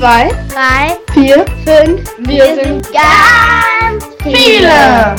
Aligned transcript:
zwei, 0.00 0.30
drei, 0.48 0.96
vier, 1.12 1.44
fünf. 1.62 2.10
wir 2.20 2.44
sind 2.54 2.88
ganz 2.90 4.06
viele. 4.22 5.14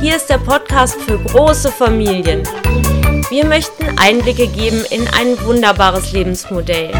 Hier 0.00 0.16
ist 0.16 0.28
der 0.28 0.38
Podcast 0.38 1.00
für 1.02 1.20
große 1.20 1.70
Familien. 1.70 2.42
Wir 3.30 3.44
möchten 3.44 3.96
Einblicke 3.96 4.48
geben 4.48 4.84
in 4.90 5.06
ein 5.16 5.40
wunderbares 5.46 6.10
Lebensmodell 6.10 6.90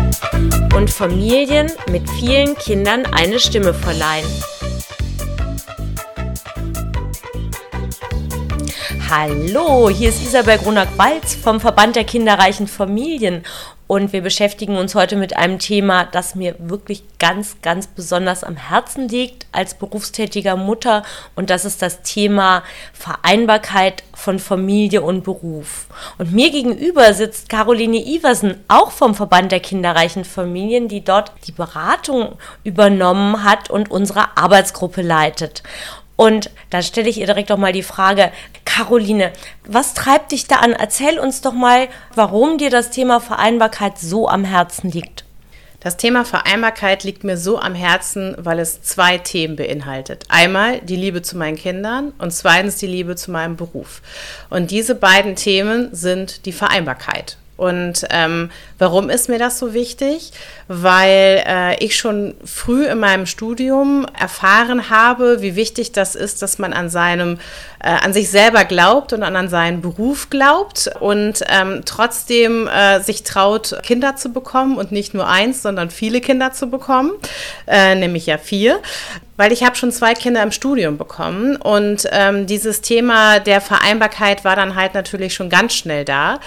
und 0.76 0.88
Familien 0.88 1.72
mit 1.90 2.08
vielen 2.08 2.54
Kindern 2.54 3.04
eine 3.06 3.40
Stimme 3.40 3.74
verleihen. 3.74 4.28
Hallo, 9.10 9.90
hier 9.90 10.10
ist 10.10 10.22
Isabel 10.22 10.58
Grunack-Walz 10.58 11.34
vom 11.34 11.58
Verband 11.58 11.96
der 11.96 12.04
kinderreichen 12.04 12.68
Familien 12.68 13.42
und 13.88 14.12
wir 14.12 14.20
beschäftigen 14.20 14.76
uns 14.76 14.94
heute 14.94 15.16
mit 15.16 15.36
einem 15.36 15.58
Thema, 15.58 16.04
das 16.04 16.34
mir 16.34 16.54
wirklich 16.58 17.02
ganz, 17.18 17.56
ganz 17.62 17.88
besonders 17.88 18.44
am 18.44 18.56
Herzen 18.56 19.08
liegt 19.08 19.46
als 19.50 19.74
berufstätiger 19.74 20.56
Mutter 20.56 21.02
und 21.34 21.50
das 21.50 21.64
ist 21.64 21.82
das 21.82 22.02
Thema 22.02 22.62
Vereinbarkeit 22.92 24.04
von 24.14 24.38
Familie 24.38 25.02
und 25.02 25.24
Beruf. 25.24 25.86
Und 26.18 26.32
mir 26.32 26.50
gegenüber 26.50 27.14
sitzt 27.14 27.48
Caroline 27.48 27.96
Iversen, 27.96 28.62
auch 28.68 28.92
vom 28.92 29.14
Verband 29.14 29.52
der 29.52 29.60
kinderreichen 29.60 30.24
Familien, 30.24 30.88
die 30.88 31.02
dort 31.02 31.32
die 31.46 31.52
Beratung 31.52 32.36
übernommen 32.64 33.42
hat 33.42 33.70
und 33.70 33.90
unsere 33.90 34.36
Arbeitsgruppe 34.36 35.00
leitet. 35.00 35.62
Und 36.14 36.50
dann 36.70 36.82
stelle 36.82 37.08
ich 37.08 37.18
ihr 37.20 37.26
direkt 37.26 37.48
doch 37.50 37.56
mal 37.58 37.72
die 37.72 37.84
Frage, 37.84 38.32
Caroline, 38.68 39.32
was 39.64 39.94
treibt 39.94 40.30
dich 40.30 40.46
da 40.46 40.56
an? 40.56 40.72
Erzähl 40.72 41.18
uns 41.18 41.40
doch 41.40 41.54
mal, 41.54 41.88
warum 42.14 42.58
dir 42.58 42.68
das 42.68 42.90
Thema 42.90 43.18
Vereinbarkeit 43.18 43.98
so 43.98 44.28
am 44.28 44.44
Herzen 44.44 44.90
liegt. 44.90 45.24
Das 45.80 45.96
Thema 45.96 46.26
Vereinbarkeit 46.26 47.02
liegt 47.02 47.24
mir 47.24 47.38
so 47.38 47.58
am 47.58 47.74
Herzen, 47.74 48.36
weil 48.36 48.58
es 48.58 48.82
zwei 48.82 49.16
Themen 49.16 49.56
beinhaltet. 49.56 50.26
Einmal 50.28 50.80
die 50.80 50.96
Liebe 50.96 51.22
zu 51.22 51.38
meinen 51.38 51.56
Kindern 51.56 52.12
und 52.18 52.30
zweitens 52.30 52.76
die 52.76 52.86
Liebe 52.86 53.16
zu 53.16 53.30
meinem 53.30 53.56
Beruf. 53.56 54.02
Und 54.50 54.70
diese 54.70 54.94
beiden 54.94 55.34
Themen 55.34 55.88
sind 55.92 56.44
die 56.44 56.52
Vereinbarkeit. 56.52 57.38
Und 57.58 58.06
ähm, 58.10 58.50
warum 58.78 59.10
ist 59.10 59.28
mir 59.28 59.40
das 59.40 59.58
so 59.58 59.74
wichtig? 59.74 60.30
Weil 60.68 61.42
äh, 61.44 61.84
ich 61.84 61.96
schon 61.96 62.34
früh 62.44 62.86
in 62.86 63.00
meinem 63.00 63.26
Studium 63.26 64.06
erfahren 64.16 64.90
habe, 64.90 65.42
wie 65.42 65.56
wichtig 65.56 65.90
das 65.90 66.14
ist, 66.14 66.40
dass 66.40 66.60
man 66.60 66.72
an 66.72 66.88
seinem, 66.88 67.40
äh, 67.82 67.88
an 67.88 68.12
sich 68.12 68.30
selber 68.30 68.64
glaubt 68.64 69.12
und 69.12 69.24
an 69.24 69.48
seinen 69.48 69.82
Beruf 69.82 70.30
glaubt 70.30 70.88
und 71.00 71.42
ähm, 71.48 71.82
trotzdem 71.84 72.68
äh, 72.68 73.00
sich 73.00 73.24
traut, 73.24 73.76
Kinder 73.82 74.14
zu 74.14 74.28
bekommen 74.28 74.76
und 74.76 74.92
nicht 74.92 75.12
nur 75.12 75.26
eins, 75.26 75.60
sondern 75.60 75.90
viele 75.90 76.20
Kinder 76.20 76.52
zu 76.52 76.70
bekommen, 76.70 77.10
äh, 77.66 77.96
nämlich 77.96 78.26
ja 78.26 78.38
vier 78.38 78.80
weil 79.38 79.52
ich 79.52 79.62
habe 79.62 79.76
schon 79.76 79.92
zwei 79.92 80.14
Kinder 80.14 80.42
im 80.42 80.50
Studium 80.50 80.98
bekommen 80.98 81.54
und 81.56 82.08
ähm, 82.10 82.46
dieses 82.46 82.80
Thema 82.80 83.38
der 83.38 83.60
Vereinbarkeit 83.60 84.44
war 84.44 84.56
dann 84.56 84.74
halt 84.74 84.94
natürlich 84.94 85.32
schon 85.32 85.48
ganz 85.48 85.74
schnell 85.74 86.04
da. 86.04 86.40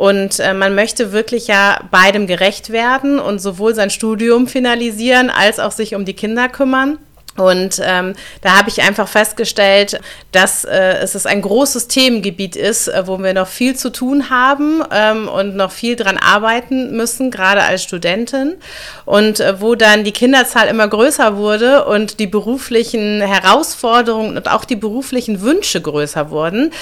Und 0.00 0.40
äh, 0.40 0.54
man 0.54 0.74
möchte 0.74 1.12
wirklich 1.12 1.46
ja 1.46 1.78
beidem 1.90 2.26
gerecht 2.26 2.70
werden 2.70 3.18
und 3.18 3.38
sowohl 3.38 3.74
sein 3.74 3.90
Studium 3.90 4.46
finalisieren 4.46 5.28
als 5.28 5.60
auch 5.60 5.72
sich 5.72 5.94
um 5.94 6.06
die 6.06 6.14
Kinder 6.14 6.48
kümmern. 6.48 6.96
Und 7.36 7.80
ähm, 7.82 8.14
da 8.42 8.58
habe 8.58 8.68
ich 8.68 8.82
einfach 8.82 9.08
festgestellt, 9.08 10.00
dass 10.32 10.64
äh, 10.64 10.98
es 11.02 11.26
ein 11.26 11.42
großes 11.42 11.88
Themengebiet 11.88 12.56
ist, 12.56 12.88
äh, 12.88 13.06
wo 13.06 13.18
wir 13.18 13.32
noch 13.34 13.46
viel 13.46 13.76
zu 13.76 13.90
tun 13.90 14.30
haben 14.30 14.82
ähm, 14.92 15.28
und 15.28 15.54
noch 15.54 15.70
viel 15.70 15.96
dran 15.96 16.18
arbeiten 16.18 16.96
müssen, 16.96 17.30
gerade 17.30 17.62
als 17.62 17.84
Studentin. 17.84 18.56
Und 19.04 19.40
äh, 19.40 19.60
wo 19.60 19.74
dann 19.74 20.04
die 20.04 20.12
Kinderzahl 20.12 20.68
immer 20.68 20.88
größer 20.88 21.36
wurde 21.36 21.84
und 21.84 22.18
die 22.18 22.26
beruflichen 22.26 23.20
Herausforderungen 23.20 24.36
und 24.36 24.50
auch 24.50 24.64
die 24.64 24.76
beruflichen 24.76 25.40
Wünsche 25.40 25.80
größer 25.80 26.30
wurden, 26.30 26.72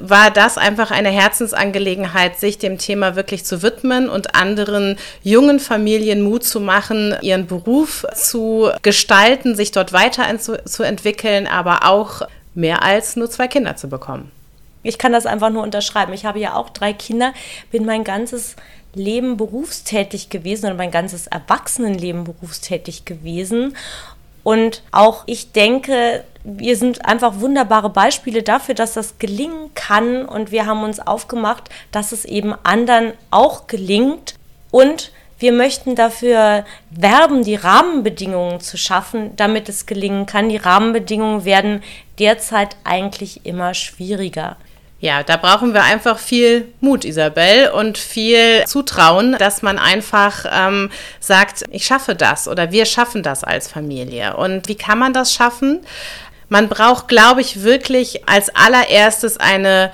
war 0.00 0.30
das 0.30 0.56
einfach 0.56 0.90
eine 0.90 1.10
Herzensangelegenheit, 1.10 2.38
sich 2.38 2.58
dem 2.58 2.78
Thema 2.78 3.14
wirklich 3.14 3.44
zu 3.44 3.62
widmen 3.62 4.08
und 4.08 4.34
anderen 4.34 4.98
jungen 5.22 5.60
Familien 5.60 6.22
Mut 6.22 6.44
zu 6.44 6.60
machen, 6.60 7.14
ihren 7.20 7.46
Beruf 7.46 8.06
zu 8.14 8.70
gestalten, 8.82 9.54
sich 9.54 9.70
dort 9.70 9.92
weiterzuentwickeln, 9.98 11.46
aber 11.46 11.84
auch 11.86 12.22
mehr 12.54 12.82
als 12.82 13.16
nur 13.16 13.30
zwei 13.30 13.48
Kinder 13.48 13.76
zu 13.76 13.88
bekommen. 13.88 14.30
Ich 14.82 14.98
kann 14.98 15.12
das 15.12 15.26
einfach 15.26 15.50
nur 15.50 15.62
unterschreiben. 15.62 16.12
Ich 16.12 16.24
habe 16.24 16.38
ja 16.38 16.54
auch 16.54 16.70
drei 16.70 16.92
Kinder, 16.92 17.34
bin 17.70 17.84
mein 17.84 18.04
ganzes 18.04 18.54
Leben 18.94 19.36
berufstätig 19.36 20.30
gewesen 20.30 20.66
oder 20.66 20.74
mein 20.74 20.90
ganzes 20.90 21.26
Erwachsenenleben 21.26 22.24
berufstätig 22.24 23.04
gewesen. 23.04 23.76
Und 24.44 24.82
auch 24.92 25.24
ich 25.26 25.52
denke, 25.52 26.24
wir 26.44 26.76
sind 26.76 27.04
einfach 27.04 27.40
wunderbare 27.40 27.90
Beispiele 27.90 28.42
dafür, 28.42 28.74
dass 28.74 28.94
das 28.94 29.18
gelingen 29.18 29.74
kann. 29.74 30.24
Und 30.24 30.52
wir 30.52 30.64
haben 30.64 30.84
uns 30.84 31.00
aufgemacht, 31.00 31.68
dass 31.90 32.12
es 32.12 32.24
eben 32.24 32.54
anderen 32.62 33.12
auch 33.30 33.66
gelingt. 33.66 34.36
Und 34.70 35.12
wir 35.38 35.52
möchten 35.52 35.94
dafür 35.94 36.64
werben, 36.90 37.44
die 37.44 37.54
Rahmenbedingungen 37.54 38.60
zu 38.60 38.76
schaffen, 38.76 39.36
damit 39.36 39.68
es 39.68 39.86
gelingen 39.86 40.26
kann. 40.26 40.48
Die 40.48 40.56
Rahmenbedingungen 40.56 41.44
werden 41.44 41.82
derzeit 42.18 42.76
eigentlich 42.84 43.46
immer 43.46 43.74
schwieriger. 43.74 44.56
Ja, 45.00 45.22
da 45.22 45.36
brauchen 45.36 45.74
wir 45.74 45.84
einfach 45.84 46.18
viel 46.18 46.72
Mut, 46.80 47.04
Isabel, 47.04 47.70
und 47.70 47.98
viel 47.98 48.64
Zutrauen, 48.66 49.36
dass 49.38 49.62
man 49.62 49.78
einfach 49.78 50.44
ähm, 50.50 50.90
sagt, 51.20 51.64
ich 51.70 51.86
schaffe 51.86 52.16
das 52.16 52.48
oder 52.48 52.72
wir 52.72 52.84
schaffen 52.84 53.22
das 53.22 53.44
als 53.44 53.68
Familie. 53.68 54.36
Und 54.36 54.66
wie 54.66 54.74
kann 54.74 54.98
man 54.98 55.12
das 55.12 55.32
schaffen? 55.32 55.80
Man 56.48 56.68
braucht, 56.68 57.06
glaube 57.06 57.42
ich, 57.42 57.62
wirklich 57.62 58.28
als 58.28 58.50
allererstes 58.56 59.36
eine 59.36 59.92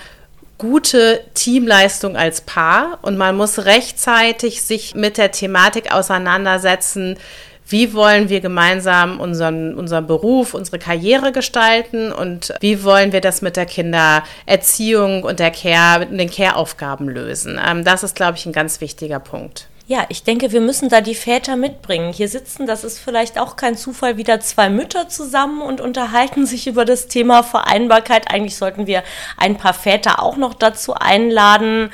gute 0.59 1.21
Teamleistung 1.35 2.17
als 2.17 2.41
Paar 2.41 2.99
und 3.03 3.17
man 3.17 3.37
muss 3.37 3.65
rechtzeitig 3.65 4.63
sich 4.63 4.95
mit 4.95 5.19
der 5.19 5.33
Thematik 5.33 5.93
auseinandersetzen, 5.93 7.19
wie 7.67 7.95
wollen 7.95 8.29
wir 8.29 8.41
gemeinsam 8.41 9.21
unseren, 9.21 9.75
unseren 9.75 10.07
Beruf, 10.07 10.55
unsere 10.55 10.79
Karriere 10.79 11.33
gestalten 11.33 12.13
und 12.13 12.53
wie 12.61 12.85
wollen 12.85 13.13
wir 13.13 13.21
das 13.21 13.41
mit 13.43 13.57
der 13.57 13.67
Kindererziehung 13.67 15.23
und 15.23 15.41
der 15.41 15.51
Care, 15.51 16.07
den 16.07 16.31
Care-Aufgaben 16.31 17.09
lösen. 17.09 17.59
Ähm, 17.65 17.85
das 17.85 18.03
ist, 18.03 18.15
glaube 18.15 18.37
ich, 18.37 18.45
ein 18.45 18.53
ganz 18.53 18.81
wichtiger 18.81 19.19
Punkt. 19.19 19.69
Ja, 19.87 20.07
ich 20.09 20.23
denke, 20.23 20.51
wir 20.51 20.63
müssen 20.63 20.89
da 20.89 21.03
die 21.03 21.15
Väter 21.15 21.57
mitbringen. 21.57 22.15
Hier 22.15 22.29
sitzen, 22.29 22.67
das 22.67 22.85
ist 22.85 22.99
vielleicht 22.99 23.39
auch 23.39 23.55
kein 23.57 23.77
Zufall, 23.77 24.17
wieder 24.17 24.41
zwei 24.41 24.71
Mütter 24.71 25.11
zusammen 25.11 25.61
und 25.61 25.83
unterhalten 25.83 26.47
sich 26.47 26.67
über 26.67 26.87
das 26.87 27.07
Thema 27.07 27.43
Vereinbarkeit. 27.43 28.31
Eigentlich 28.31 28.57
sollten 28.57 28.87
wir 28.87 29.03
ein 29.37 29.59
paar 29.59 29.75
Väter 29.75 30.23
auch 30.23 30.39
noch 30.39 30.55
dazu 30.55 30.95
einladen. 30.95 31.91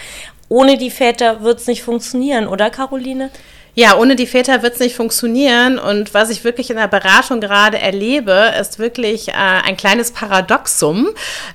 Ohne 0.48 0.78
die 0.78 0.90
Väter 0.90 1.42
wird 1.42 1.60
es 1.60 1.66
nicht 1.66 1.82
funktionieren, 1.82 2.46
oder 2.46 2.70
Caroline? 2.70 3.30
Ja, 3.75 3.97
ohne 3.97 4.16
die 4.16 4.26
Väter 4.26 4.62
wird 4.62 4.75
es 4.75 4.81
nicht 4.81 4.97
funktionieren. 4.97 5.78
Und 5.78 6.12
was 6.12 6.31
ich 6.31 6.44
wirklich 6.44 6.70
in 6.70 6.76
der 6.76 6.88
Beratung 6.88 7.41
gerade 7.41 7.78
erlebe, 7.78 8.53
ist 8.60 8.78
wirklich 8.78 9.28
äh, 9.28 9.32
ein 9.32 9.76
kleines 9.76 10.10
Paradoxum. 10.10 11.08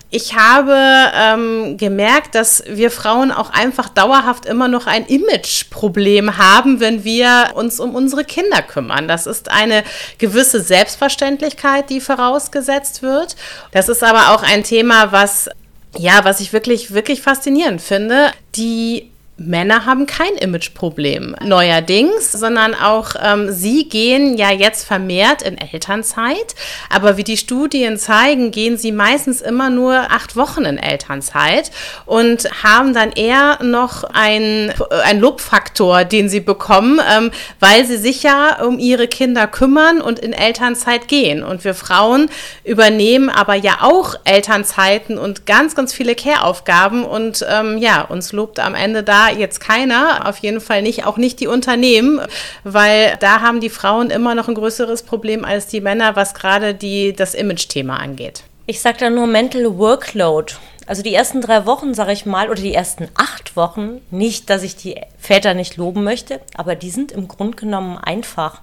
Ich 0.09 0.35
habe 0.35 0.75
ähm, 1.13 1.77
gemerkt, 1.77 2.35
dass 2.35 2.63
wir 2.67 2.89
Frauen 2.89 3.31
auch 3.31 3.51
einfach 3.51 3.89
dauerhaft 3.89 4.45
immer 4.45 4.67
noch 4.67 4.87
ein 4.87 5.05
Imageproblem 5.05 6.37
haben, 6.37 6.79
wenn 6.79 7.03
wir 7.03 7.51
uns 7.55 7.79
um 7.79 7.95
unsere 7.95 8.23
Kinder 8.23 8.61
kümmern. 8.61 9.07
Das 9.07 9.27
ist 9.27 9.51
eine 9.51 9.83
gewisse 10.17 10.61
Selbstverständlichkeit, 10.61 11.89
die 11.89 11.99
vorausgesetzt 11.99 13.01
wird. 13.01 13.35
Das 13.71 13.89
ist 13.89 14.03
aber 14.03 14.33
auch 14.33 14.43
ein 14.43 14.63
Thema, 14.63 15.11
was 15.11 15.49
ja, 15.97 16.23
was 16.23 16.39
ich 16.39 16.53
wirklich, 16.53 16.93
wirklich 16.93 17.21
faszinierend 17.21 17.81
finde. 17.81 18.31
Die 18.55 19.11
Männer 19.37 19.85
haben 19.85 20.05
kein 20.05 20.33
Imageproblem 20.35 21.35
neuerdings, 21.43 22.31
sondern 22.31 22.73
auch 22.73 23.15
ähm, 23.21 23.51
sie 23.51 23.89
gehen 23.89 24.37
ja 24.37 24.49
jetzt 24.49 24.85
vermehrt 24.85 25.41
in 25.41 25.57
Elternzeit. 25.57 26.55
Aber 26.89 27.17
wie 27.17 27.25
die 27.25 27.35
Studien 27.35 27.97
zeigen, 27.97 28.51
gehen 28.51 28.77
sie 28.77 28.93
meistens 28.93 29.41
immer 29.41 29.69
nur 29.69 29.93
acht 29.93 30.37
Wochen 30.37 30.63
in 30.63 30.77
Elternzeit 30.77 31.71
und 32.05 32.47
haben 32.63 32.93
dann 32.93 33.11
eher 33.11 33.61
noch 33.61 34.05
einen, 34.05 34.73
Lobfaktor, 35.19 36.05
den 36.05 36.29
sie 36.29 36.39
bekommen, 36.39 37.01
ähm, 37.09 37.31
weil 37.59 37.85
sie 37.85 37.97
sich 37.97 38.23
ja 38.23 38.63
um 38.63 38.79
ihre 38.79 39.07
Kinder 39.07 39.47
kümmern 39.47 40.01
und 40.01 40.19
in 40.19 40.33
Elternzeit 40.33 41.07
gehen. 41.07 41.43
Und 41.43 41.63
wir 41.63 41.73
Frauen 41.73 42.29
übernehmen 42.63 43.29
aber 43.29 43.55
ja 43.55 43.79
auch 43.81 44.15
Elternzeiten 44.23 45.17
und 45.17 45.45
ganz, 45.45 45.75
ganz 45.75 45.93
viele 45.93 46.15
Care-Aufgaben 46.15 47.03
und 47.03 47.45
ähm, 47.49 47.77
ja, 47.77 48.01
uns 48.01 48.31
lobt 48.31 48.59
am 48.59 48.75
Ende 48.75 49.03
da 49.03 49.24
jetzt 49.31 49.59
keiner, 49.59 50.27
auf 50.27 50.37
jeden 50.37 50.61
Fall 50.61 50.81
nicht, 50.81 51.05
auch 51.05 51.17
nicht 51.17 51.39
die 51.39 51.47
Unternehmen, 51.47 52.21
weil 52.63 53.15
da 53.19 53.41
haben 53.41 53.59
die 53.59 53.69
Frauen 53.69 54.09
immer 54.09 54.35
noch 54.35 54.47
ein 54.47 54.55
größeres 54.55 55.03
Problem 55.03 55.45
als 55.45 55.67
die 55.67 55.81
Männer, 55.81 56.15
was 56.15 56.33
gerade 56.33 56.73
die, 56.73 57.13
das 57.13 57.33
Image-Thema 57.33 57.97
angeht. 57.97 58.43
Ich 58.67 58.81
sage 58.81 58.97
da 58.99 59.09
nur 59.09 59.27
Mental 59.27 59.77
Workload. 59.77 60.53
Also 60.87 61.01
die 61.01 61.13
ersten 61.13 61.41
drei 61.41 61.65
Wochen, 61.65 61.93
sage 61.93 62.11
ich 62.11 62.25
mal, 62.25 62.49
oder 62.49 62.61
die 62.61 62.73
ersten 62.73 63.09
acht 63.15 63.55
Wochen, 63.55 64.01
nicht, 64.11 64.49
dass 64.49 64.63
ich 64.63 64.75
die 64.75 64.97
Väter 65.25 65.53
nicht 65.53 65.77
loben 65.77 66.03
möchte, 66.03 66.41
aber 66.55 66.75
die 66.75 66.89
sind 66.89 67.11
im 67.11 67.27
Grunde 67.27 67.57
genommen 67.57 67.97
einfach 67.97 68.61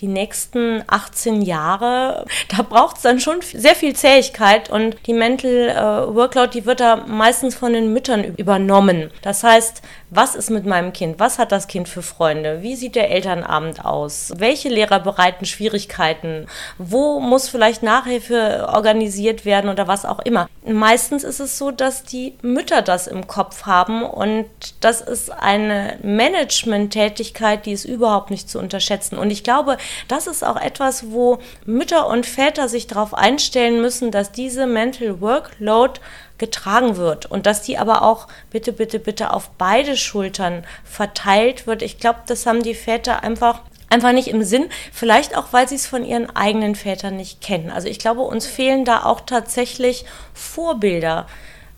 die 0.00 0.08
nächsten 0.08 0.82
18 0.86 1.42
Jahre, 1.42 2.24
da 2.48 2.62
braucht 2.62 2.96
es 2.96 3.02
dann 3.02 3.20
schon 3.20 3.40
sehr 3.42 3.74
viel 3.74 3.94
Zähigkeit 3.94 4.70
und 4.70 4.96
die 5.06 5.12
Mental 5.12 5.50
äh, 5.50 6.14
Workload, 6.14 6.50
die 6.52 6.64
wird 6.64 6.80
da 6.80 6.96
meistens 6.96 7.54
von 7.54 7.72
den 7.72 7.92
Müttern 7.92 8.24
übernommen. 8.24 9.10
Das 9.22 9.44
heißt, 9.44 9.82
was 10.08 10.34
ist 10.34 10.50
mit 10.50 10.66
meinem 10.66 10.92
Kind? 10.92 11.20
Was 11.20 11.38
hat 11.38 11.52
das 11.52 11.68
Kind 11.68 11.88
für 11.88 12.02
Freunde? 12.02 12.62
Wie 12.62 12.76
sieht 12.76 12.96
der 12.96 13.10
Elternabend 13.10 13.84
aus? 13.84 14.32
Welche 14.36 14.68
Lehrer 14.68 15.00
bereiten 15.00 15.44
Schwierigkeiten? 15.44 16.46
Wo 16.78 17.20
muss 17.20 17.48
vielleicht 17.48 17.82
Nachhilfe 17.82 18.68
organisiert 18.72 19.44
werden 19.44 19.70
oder 19.70 19.86
was 19.86 20.04
auch 20.04 20.20
immer? 20.20 20.48
Meistens 20.66 21.24
ist 21.24 21.40
es 21.40 21.58
so, 21.58 21.70
dass 21.70 22.04
die 22.04 22.34
Mütter 22.42 22.82
das 22.82 23.06
im 23.06 23.26
Kopf 23.26 23.66
haben 23.66 24.02
und 24.02 24.46
das 24.80 25.00
ist 25.00 25.30
eine 25.30 25.98
Management-Tätigkeit, 26.02 27.66
die 27.66 27.72
ist 27.72 27.84
überhaupt 27.84 28.30
nicht 28.30 28.48
zu 28.48 28.58
unterschätzen. 28.58 29.18
Und 29.18 29.30
ich 29.30 29.44
glaube, 29.44 29.76
das 30.08 30.26
ist 30.26 30.44
auch 30.44 30.56
etwas, 30.56 31.10
wo 31.10 31.38
Mütter 31.66 32.06
und 32.06 32.26
Väter 32.26 32.68
sich 32.68 32.86
darauf 32.86 33.14
einstellen 33.14 33.80
müssen, 33.80 34.10
dass 34.10 34.32
diese 34.32 34.66
Mental 34.66 35.20
Workload 35.20 36.00
getragen 36.38 36.96
wird 36.96 37.26
und 37.26 37.46
dass 37.46 37.62
die 37.62 37.78
aber 37.78 38.02
auch 38.02 38.26
bitte, 38.50 38.72
bitte, 38.72 38.98
bitte 38.98 39.32
auf 39.32 39.50
beide 39.58 39.96
Schultern 39.96 40.64
verteilt 40.84 41.66
wird. 41.66 41.82
Ich 41.82 41.98
glaube, 41.98 42.20
das 42.26 42.46
haben 42.46 42.62
die 42.62 42.74
Väter 42.74 43.22
einfach 43.22 43.60
einfach 43.90 44.12
nicht 44.12 44.28
im 44.28 44.44
Sinn, 44.44 44.68
vielleicht 44.92 45.36
auch, 45.36 45.52
weil 45.52 45.68
sie 45.68 45.74
es 45.74 45.86
von 45.86 46.04
ihren 46.04 46.34
eigenen 46.34 46.76
Vätern 46.76 47.16
nicht 47.16 47.40
kennen. 47.40 47.70
Also 47.70 47.88
ich 47.88 47.98
glaube, 47.98 48.22
uns 48.22 48.46
fehlen 48.46 48.84
da 48.84 49.04
auch 49.04 49.20
tatsächlich 49.20 50.04
Vorbilder, 50.32 51.26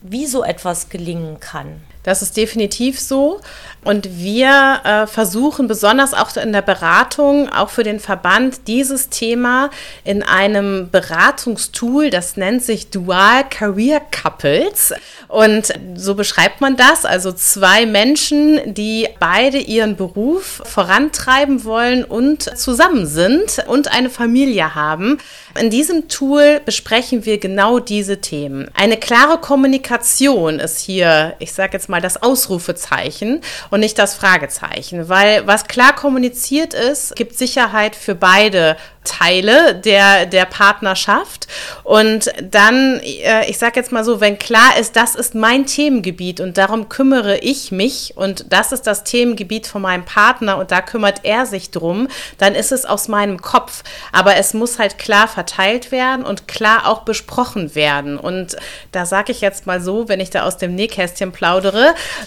wie 0.03 0.27
so 0.27 0.45
etwas 0.45 0.91
gelingen 0.91 1.41
kann. 1.41 1.81
Das 2.03 2.23
ist 2.23 2.37
definitiv 2.37 2.99
so. 2.99 3.41
Und 3.85 4.19
wir 4.19 4.81
äh, 4.85 5.07
versuchen 5.09 5.67
besonders 5.67 6.15
auch 6.15 6.37
in 6.37 6.53
der 6.53 6.63
Beratung, 6.63 7.49
auch 7.49 7.69
für 7.69 7.83
den 7.83 7.99
Verband, 7.99 8.69
dieses 8.69 9.09
Thema 9.09 9.71
in 10.05 10.23
einem 10.23 10.89
Beratungstool, 10.91 12.11
das 12.11 12.37
nennt 12.37 12.63
sich 12.63 12.91
Dual 12.91 13.45
Career 13.51 14.01
Couples. 14.01 14.95
Und 15.27 15.73
so 15.97 16.15
beschreibt 16.15 16.61
man 16.61 16.77
das, 16.77 17.05
also 17.05 17.33
zwei 17.33 17.87
Menschen, 17.87 18.75
die 18.75 19.09
beide 19.19 19.59
ihren 19.59 19.97
Beruf 19.97 20.63
vorantreiben 20.65 21.65
wollen 21.65 22.05
und 22.05 22.57
zusammen 22.57 23.07
sind 23.07 23.65
und 23.67 23.91
eine 23.93 24.11
Familie 24.11 24.77
haben. 24.77 25.19
In 25.59 25.71
diesem 25.71 26.09
Tool 26.09 26.61
besprechen 26.65 27.25
wir 27.25 27.39
genau 27.39 27.81
diese 27.81 28.21
Themen. 28.21 28.71
Eine 28.75 28.97
klare 28.97 29.39
Kommunikation 29.39 30.61
ist 30.61 30.79
hier, 30.79 31.35
ich 31.41 31.53
sage 31.53 31.73
jetzt 31.73 31.89
mal, 31.89 31.92
das 32.01 32.23
Ausrufezeichen 32.23 33.41
und 33.71 33.81
nicht 33.81 33.99
das 33.99 34.15
Fragezeichen, 34.15 35.09
weil 35.09 35.47
was 35.47 35.65
klar 35.67 35.95
kommuniziert 35.95 36.75
ist, 36.75 37.17
gibt 37.17 37.37
Sicherheit 37.37 37.97
für 37.97 38.15
beide 38.15 38.77
Teile 39.05 39.75
der, 39.75 40.27
der 40.27 40.45
Partnerschaft. 40.45 41.49
Und 41.83 42.31
dann, 42.41 43.01
äh, 43.01 43.49
ich 43.51 43.59
sage 43.59 43.81
jetzt 43.81 43.91
mal 43.91 44.05
so, 44.05 44.21
wenn 44.21 44.39
klar 44.39 44.79
ist, 44.79 44.97
das 44.97 45.15
ist 45.15 45.35
mein 45.35 45.67
Themengebiet 45.67 46.41
und 46.41 46.57
darum 46.57 46.89
kümmere 46.89 47.39
ich 47.39 47.73
mich 47.73 48.13
und 48.17 48.53
das 48.53 48.71
ist 48.71 48.87
das 48.87 49.03
Themengebiet 49.05 49.67
von 49.67 49.83
meinem 49.83 50.05
Partner 50.05 50.57
und 50.59 50.71
da 50.71 50.81
kümmert 50.81 51.21
er 51.25 51.47
sich 51.47 51.71
drum, 51.71 52.09
dann 52.39 52.55
ist 52.55 52.71
es 52.71 52.85
aus 52.85 53.09
meinem 53.09 53.43
Kopf. 53.43 53.83
Aber 54.13 54.37
es 54.37 54.55
muss 54.55 54.79
halt 54.79 54.99
klar 54.99 55.27
verteilt 55.27 55.91
werden 55.91 56.25
und 56.25 56.47
klar 56.47 56.87
auch 56.87 57.03
besprochen 57.03 57.75
werden. 57.75 58.17
Und 58.17 58.57
da 58.93 59.05
sage 59.05 59.33
ich 59.33 59.41
jetzt 59.41 59.67
mal 59.67 59.81
so, 59.81 60.09
wenn 60.09 60.21
ich 60.21 60.31
da 60.31 60.45
aus 60.45 60.59
dem 60.59 60.75
Nähkästchen 60.75 61.33
plaudere, 61.33 61.82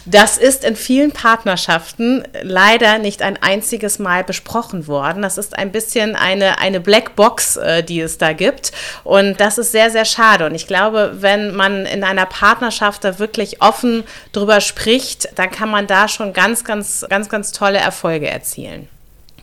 das 0.06 0.38
ist 0.38 0.64
in 0.64 0.76
vielen 0.76 1.12
Partnerschaften 1.12 2.24
leider 2.42 2.98
nicht 2.98 3.22
ein 3.22 3.42
einziges 3.42 4.00
Mal 4.00 4.24
besprochen 4.24 4.88
worden. 4.88 5.22
Das 5.22 5.38
ist 5.38 5.58
ein 5.58 5.72
bisschen 5.72 6.16
eine 6.16 6.60
eine 6.60 6.80
Blackbox, 6.80 7.58
äh, 7.58 7.84
die 7.84 8.00
es 8.00 8.18
da 8.18 8.34
gibt. 8.34 8.72
Und 9.04 9.40
das 9.40 9.58
ist 9.58 9.72
sehr, 9.72 9.92
sehr 9.92 10.06
schade. 10.06 10.46
Und 10.46 10.56
ich 10.56 10.68
glaube, 10.68 11.16
wenn 11.20 11.56
man 11.56 11.86
in 11.86 12.04
einer 12.04 12.26
Partnerschaft 12.26 13.04
da 13.04 13.20
wirklich 13.20 13.62
offen 13.62 14.04
drüber 14.32 14.62
spricht, 14.62 15.30
dann 15.36 15.52
kann 15.52 15.70
man 15.70 15.88
da 15.88 16.08
schon 16.08 16.34
ganz, 16.34 16.64
ganz, 16.64 17.06
ganz, 17.10 17.30
ganz 17.30 17.52
tolle 17.52 17.78
Erfolge 17.78 18.30
erzielen. 18.30 18.88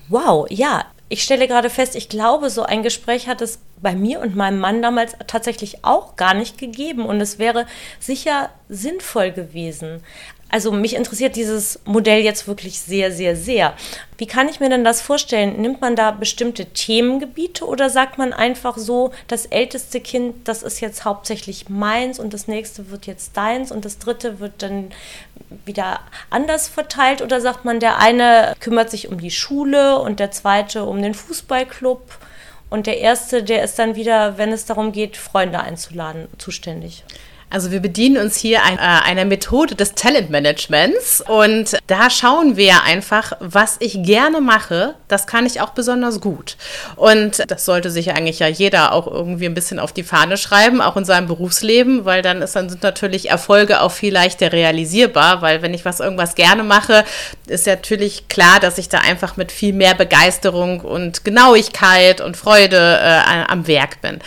Wow, 0.08 0.46
ja. 0.50 0.84
Ich 1.12 1.24
stelle 1.24 1.46
gerade 1.46 1.68
fest, 1.68 1.94
ich 1.94 2.08
glaube, 2.08 2.48
so 2.48 2.62
ein 2.62 2.82
Gespräch 2.82 3.28
hat 3.28 3.42
es 3.42 3.58
bei 3.82 3.94
mir 3.94 4.20
und 4.20 4.34
meinem 4.34 4.58
Mann 4.60 4.80
damals 4.80 5.14
tatsächlich 5.26 5.84
auch 5.84 6.16
gar 6.16 6.32
nicht 6.32 6.56
gegeben. 6.56 7.04
Und 7.04 7.20
es 7.20 7.38
wäre 7.38 7.66
sicher 8.00 8.48
sinnvoll 8.70 9.30
gewesen. 9.30 10.02
Also 10.52 10.70
mich 10.70 10.94
interessiert 10.94 11.34
dieses 11.34 11.80
Modell 11.86 12.20
jetzt 12.20 12.46
wirklich 12.46 12.78
sehr, 12.78 13.10
sehr, 13.10 13.36
sehr. 13.36 13.72
Wie 14.18 14.26
kann 14.26 14.50
ich 14.50 14.60
mir 14.60 14.68
denn 14.68 14.84
das 14.84 15.00
vorstellen? 15.00 15.62
Nimmt 15.62 15.80
man 15.80 15.96
da 15.96 16.10
bestimmte 16.10 16.66
Themengebiete 16.66 17.64
oder 17.64 17.88
sagt 17.88 18.18
man 18.18 18.34
einfach 18.34 18.76
so, 18.76 19.12
das 19.28 19.46
älteste 19.46 19.98
Kind, 19.98 20.46
das 20.46 20.62
ist 20.62 20.80
jetzt 20.80 21.06
hauptsächlich 21.06 21.70
meins 21.70 22.18
und 22.18 22.34
das 22.34 22.48
nächste 22.48 22.90
wird 22.90 23.06
jetzt 23.06 23.34
deins 23.34 23.72
und 23.72 23.86
das 23.86 23.98
dritte 23.98 24.40
wird 24.40 24.62
dann 24.62 24.92
wieder 25.64 26.00
anders 26.28 26.68
verteilt? 26.68 27.22
Oder 27.22 27.40
sagt 27.40 27.64
man, 27.64 27.80
der 27.80 27.98
eine 27.98 28.54
kümmert 28.60 28.90
sich 28.90 29.08
um 29.08 29.18
die 29.18 29.30
Schule 29.30 30.00
und 30.00 30.20
der 30.20 30.32
zweite 30.32 30.84
um 30.84 31.00
den 31.00 31.14
Fußballclub? 31.14 32.18
Und 32.68 32.86
der 32.86 32.98
erste, 32.98 33.42
der 33.42 33.64
ist 33.64 33.78
dann 33.78 33.96
wieder, 33.96 34.36
wenn 34.36 34.52
es 34.52 34.66
darum 34.66 34.92
geht, 34.92 35.16
Freunde 35.16 35.60
einzuladen, 35.60 36.28
zuständig. 36.36 37.04
Also 37.52 37.70
wir 37.70 37.80
bedienen 37.80 38.16
uns 38.16 38.36
hier 38.36 38.64
ein, 38.64 38.78
äh, 38.78 38.80
einer 38.80 39.26
Methode 39.26 39.74
des 39.74 39.94
Talentmanagements 39.94 41.20
und 41.20 41.76
da 41.86 42.08
schauen 42.08 42.56
wir 42.56 42.82
einfach, 42.84 43.34
was 43.40 43.76
ich 43.80 44.02
gerne 44.02 44.40
mache, 44.40 44.94
das 45.08 45.26
kann 45.26 45.44
ich 45.44 45.60
auch 45.60 45.70
besonders 45.70 46.22
gut. 46.22 46.56
Und 46.96 47.44
das 47.50 47.66
sollte 47.66 47.90
sich 47.90 48.12
eigentlich 48.12 48.38
ja 48.38 48.48
jeder 48.48 48.92
auch 48.92 49.06
irgendwie 49.06 49.44
ein 49.44 49.52
bisschen 49.52 49.78
auf 49.78 49.92
die 49.92 50.02
Fahne 50.02 50.38
schreiben, 50.38 50.80
auch 50.80 50.96
in 50.96 51.04
seinem 51.04 51.26
Berufsleben, 51.26 52.06
weil 52.06 52.22
dann, 52.22 52.40
ist, 52.40 52.56
dann 52.56 52.70
sind 52.70 52.82
natürlich 52.82 53.28
Erfolge 53.28 53.82
auch 53.82 53.92
viel 53.92 54.14
leichter 54.14 54.50
realisierbar, 54.50 55.42
weil 55.42 55.60
wenn 55.60 55.74
ich 55.74 55.84
was 55.84 56.00
irgendwas 56.00 56.34
gerne 56.34 56.62
mache, 56.62 57.04
ist 57.46 57.66
natürlich 57.66 58.28
klar, 58.28 58.60
dass 58.60 58.78
ich 58.78 58.88
da 58.88 59.00
einfach 59.00 59.36
mit 59.36 59.52
viel 59.52 59.74
mehr 59.74 59.94
Begeisterung 59.94 60.80
und 60.80 61.22
Genauigkeit 61.22 62.22
und 62.22 62.38
Freude 62.38 62.98
äh, 63.02 63.44
am 63.46 63.66
Werk 63.66 64.00
bin. 64.00 64.20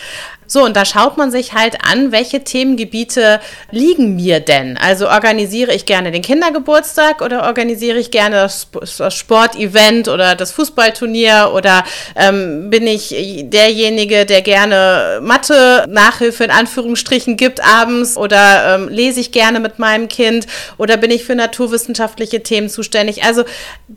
So, 0.48 0.64
und 0.64 0.76
da 0.76 0.86
schaut 0.86 1.18
man 1.18 1.32
sich 1.32 1.54
halt 1.54 1.78
an, 1.84 2.12
welche 2.12 2.44
Themengebiete 2.44 3.40
liegen 3.72 4.16
mir 4.16 4.40
denn? 4.40 4.78
Also 4.78 5.08
organisiere 5.10 5.74
ich 5.74 5.86
gerne 5.86 6.12
den 6.12 6.22
Kindergeburtstag 6.22 7.22
oder 7.22 7.44
organisiere 7.44 7.98
ich 7.98 8.12
gerne 8.12 8.36
das, 8.36 8.68
Sportevent 9.10 10.08
oder 10.08 10.36
das 10.36 10.52
Fußballturnier 10.52 11.52
oder 11.54 11.84
ähm, 12.16 12.70
bin 12.70 12.86
ich 12.88 13.14
derjenige, 13.44 14.26
der 14.26 14.42
gerne 14.42 15.20
Mathe-Nachhilfe 15.22 16.44
in 16.44 16.52
Anführungsstrichen 16.52 17.38
gibt 17.38 17.66
abends 17.66 18.18
oder 18.18 18.76
ähm, 18.76 18.90
lese 18.90 19.20
ich 19.20 19.32
gerne 19.32 19.60
mit 19.60 19.80
meinem 19.80 20.08
Kind 20.08 20.48
oder 20.78 20.98
bin 20.98 21.12
ich 21.12 21.24
für 21.24 21.36
naturwissenschaftliche 21.36 22.44
Themen 22.44 22.70
zuständig? 22.70 23.24
Also 23.24 23.44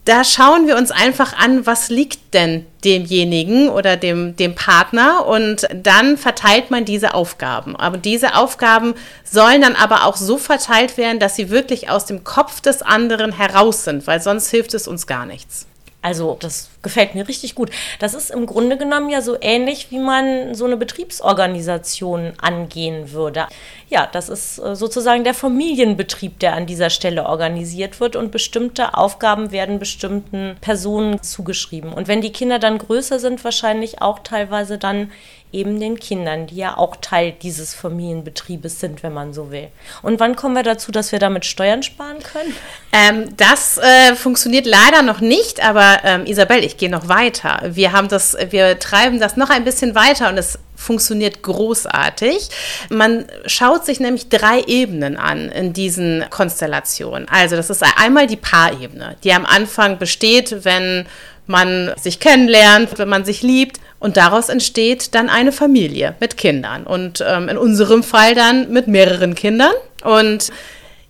da 0.04 0.24
schauen 0.24 0.66
wir 0.66 0.76
uns 0.76 0.90
einfach 0.90 1.36
an, 1.36 1.66
was 1.66 1.90
liegt 1.90 2.34
denn 2.34 2.66
demjenigen 2.84 3.68
oder 3.68 3.96
dem, 3.96 4.36
dem 4.36 4.54
Partner 4.54 5.26
und 5.26 5.66
dann 5.74 6.16
verteilt 6.16 6.70
man 6.70 6.84
diese 6.84 7.14
Aufgaben. 7.14 7.74
Aber 7.76 7.98
diese 7.98 8.36
Aufgaben 8.36 8.94
sollen 9.24 9.62
dann 9.62 9.74
aber 9.74 10.04
auch 10.04 10.16
so 10.16 10.38
verteilt 10.38 10.96
werden, 10.96 11.18
dass 11.18 11.36
sie 11.36 11.50
wirklich 11.50 11.90
aus 11.90 12.06
dem 12.06 12.24
Kopf 12.24 12.60
des 12.60 12.82
anderen 12.82 13.32
heraus 13.32 13.84
sind, 13.84 14.06
weil 14.06 14.20
sonst 14.20 14.50
hilft 14.50 14.74
es 14.74 14.86
uns 14.86 15.06
gar 15.06 15.26
nichts. 15.26 15.66
Also 16.02 16.36
das 16.38 16.70
gefällt 16.88 17.14
mir 17.14 17.28
richtig 17.28 17.54
gut. 17.54 17.70
Das 17.98 18.14
ist 18.14 18.30
im 18.30 18.46
Grunde 18.46 18.78
genommen 18.78 19.10
ja 19.10 19.20
so 19.20 19.36
ähnlich, 19.40 19.90
wie 19.90 19.98
man 19.98 20.54
so 20.54 20.64
eine 20.64 20.78
Betriebsorganisation 20.78 22.32
angehen 22.40 23.12
würde. 23.12 23.46
Ja, 23.90 24.08
das 24.10 24.30
ist 24.30 24.58
äh, 24.58 24.74
sozusagen 24.74 25.22
der 25.22 25.34
Familienbetrieb, 25.34 26.38
der 26.38 26.54
an 26.54 26.66
dieser 26.66 26.88
Stelle 26.88 27.26
organisiert 27.26 28.00
wird 28.00 28.16
und 28.16 28.32
bestimmte 28.32 28.94
Aufgaben 28.94 29.52
werden 29.52 29.78
bestimmten 29.78 30.56
Personen 30.62 31.22
zugeschrieben. 31.22 31.92
Und 31.92 32.08
wenn 32.08 32.22
die 32.22 32.32
Kinder 32.32 32.58
dann 32.58 32.78
größer 32.78 33.18
sind, 33.18 33.44
wahrscheinlich 33.44 34.00
auch 34.00 34.20
teilweise 34.20 34.78
dann 34.78 35.12
eben 35.52 35.80
den 35.80 35.98
Kindern, 35.98 36.46
die 36.46 36.56
ja 36.56 36.76
auch 36.76 36.96
Teil 36.96 37.32
dieses 37.32 37.74
Familienbetriebes 37.74 38.80
sind, 38.80 39.02
wenn 39.02 39.14
man 39.14 39.32
so 39.32 39.50
will. 39.50 39.68
Und 40.02 40.20
wann 40.20 40.36
kommen 40.36 40.54
wir 40.54 40.62
dazu, 40.62 40.92
dass 40.92 41.12
wir 41.12 41.18
damit 41.18 41.44
Steuern 41.44 41.82
sparen 41.82 42.18
können? 42.22 42.54
Ähm, 42.92 43.36
das 43.36 43.78
äh, 43.78 44.14
funktioniert 44.14 44.66
leider 44.66 45.02
noch 45.02 45.20
nicht, 45.20 45.64
aber 45.64 45.98
ähm, 46.04 46.26
Isabel, 46.26 46.64
ich 46.64 46.76
gehe 46.76 46.90
noch 46.90 47.08
weiter. 47.08 47.60
Wir 47.64 47.92
haben 47.92 48.08
das, 48.08 48.36
wir 48.50 48.78
treiben 48.78 49.20
das 49.20 49.36
noch 49.36 49.50
ein 49.50 49.64
bisschen 49.64 49.94
weiter 49.94 50.28
und 50.28 50.38
es 50.38 50.58
funktioniert 50.78 51.42
großartig. 51.42 52.48
Man 52.88 53.26
schaut 53.46 53.84
sich 53.84 54.00
nämlich 54.00 54.28
drei 54.28 54.60
Ebenen 54.60 55.16
an 55.16 55.50
in 55.50 55.72
diesen 55.72 56.24
Konstellationen. 56.30 57.28
Also 57.28 57.56
das 57.56 57.68
ist 57.68 57.84
einmal 57.96 58.26
die 58.26 58.36
Paarebene, 58.36 59.16
die 59.24 59.32
am 59.32 59.44
Anfang 59.44 59.98
besteht, 59.98 60.64
wenn 60.64 61.06
man 61.48 61.92
sich 62.00 62.20
kennenlernt, 62.20 62.98
wenn 62.98 63.08
man 63.08 63.24
sich 63.24 63.42
liebt. 63.42 63.80
Und 63.98 64.16
daraus 64.16 64.48
entsteht 64.48 65.14
dann 65.14 65.28
eine 65.28 65.50
Familie 65.50 66.14
mit 66.20 66.36
Kindern 66.36 66.84
und 66.84 67.24
ähm, 67.26 67.48
in 67.48 67.56
unserem 67.56 68.04
Fall 68.04 68.36
dann 68.36 68.72
mit 68.72 68.86
mehreren 68.86 69.34
Kindern. 69.34 69.72
Und 70.04 70.52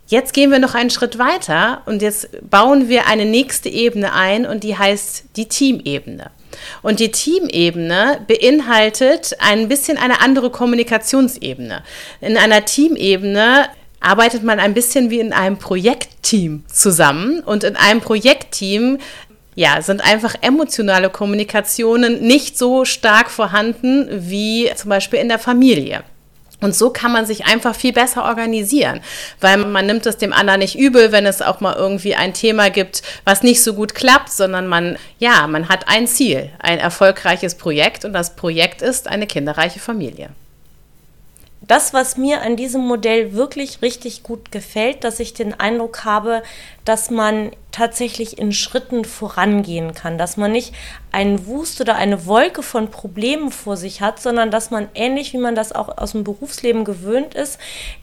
Jetzt 0.09 0.33
gehen 0.33 0.49
wir 0.49 0.57
noch 0.57 0.73
einen 0.73 0.89
Schritt 0.89 1.19
weiter 1.19 1.83
und 1.85 2.01
jetzt 2.01 2.29
bauen 2.49 2.89
wir 2.89 3.05
eine 3.05 3.25
nächste 3.25 3.69
Ebene 3.69 4.11
ein 4.11 4.47
und 4.47 4.63
die 4.63 4.75
heißt 4.75 5.25
die 5.35 5.47
Teamebene. 5.47 6.31
Und 6.81 6.99
die 6.99 7.11
Teamebene 7.11 8.19
beinhaltet 8.27 9.35
ein 9.39 9.67
bisschen 9.67 9.99
eine 9.99 10.19
andere 10.21 10.49
Kommunikationsebene. 10.49 11.83
In 12.21 12.37
einer 12.37 12.65
Teamebene 12.65 13.67
arbeitet 13.99 14.41
man 14.43 14.59
ein 14.59 14.73
bisschen 14.73 15.11
wie 15.11 15.19
in 15.19 15.31
einem 15.31 15.57
Projektteam 15.57 16.63
zusammen 16.65 17.41
und 17.41 17.63
in 17.63 17.75
einem 17.75 18.01
Projektteam 18.01 18.97
ja, 19.55 19.81
sind 19.81 20.03
einfach 20.03 20.35
emotionale 20.41 21.09
Kommunikationen 21.09 22.21
nicht 22.21 22.57
so 22.57 22.85
stark 22.85 23.29
vorhanden 23.29 24.07
wie 24.09 24.69
zum 24.75 24.89
Beispiel 24.89 25.19
in 25.19 25.29
der 25.29 25.39
Familie. 25.39 26.03
Und 26.61 26.75
so 26.75 26.89
kann 26.89 27.13
man 27.13 27.25
sich 27.25 27.45
einfach 27.45 27.73
viel 27.73 27.93
besser 27.93 28.25
organisieren, 28.25 28.99
weil 29.39 29.57
man 29.57 29.85
nimmt 29.85 30.05
es 30.05 30.17
dem 30.17 30.33
anderen 30.33 30.59
nicht 30.59 30.77
übel, 30.77 31.11
wenn 31.11 31.25
es 31.25 31.41
auch 31.41 31.61
mal 31.61 31.75
irgendwie 31.75 32.15
ein 32.15 32.33
Thema 32.33 32.69
gibt, 32.69 33.01
was 33.23 33.43
nicht 33.43 33.63
so 33.63 33.73
gut 33.73 33.95
klappt, 33.95 34.31
sondern 34.31 34.67
man, 34.67 34.97
ja, 35.19 35.47
man 35.47 35.69
hat 35.69 35.87
ein 35.87 36.05
Ziel, 36.05 36.49
ein 36.59 36.79
erfolgreiches 36.79 37.55
Projekt 37.55 38.03
und 38.03 38.11
das 38.11 38.35
Projekt 38.35 38.81
ist 38.81 39.07
eine 39.07 39.25
kinderreiche 39.25 39.79
Familie 39.79 40.31
das, 41.61 41.93
was 41.93 42.17
mir 42.17 42.41
an 42.41 42.55
diesem 42.55 42.81
Modell 42.81 43.33
wirklich 43.33 43.81
richtig 43.81 44.23
gut 44.23 44.51
gefällt, 44.51 45.03
dass 45.03 45.19
ich 45.19 45.33
den 45.33 45.59
Eindruck 45.59 46.05
habe, 46.05 46.41
dass 46.85 47.11
man 47.11 47.51
tatsächlich 47.71 48.39
in 48.39 48.51
Schritten 48.51 49.05
vorangehen 49.05 49.93
kann, 49.93 50.17
dass 50.17 50.37
man 50.37 50.51
nicht 50.51 50.73
einen 51.11 51.45
Wust 51.45 51.81
oder 51.81 51.95
eine 51.95 52.25
Wolke 52.25 52.63
von 52.63 52.89
Problemen 52.89 53.51
vor 53.51 53.77
sich 53.77 54.01
hat, 54.01 54.19
sondern 54.19 54.51
dass 54.51 54.71
man 54.71 54.87
ähnlich 54.95 55.33
wie 55.33 55.37
man 55.37 55.53
das 55.53 55.71
auch 55.71 55.97
aus 55.97 56.13
dem 56.13 56.23
Berufsleben 56.23 56.85
gewöhnt 56.85 57.35
ist, 57.35 57.59